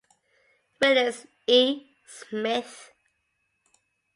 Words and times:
Willis 0.79 1.27
E. 1.45 1.91
Smith. 2.07 2.89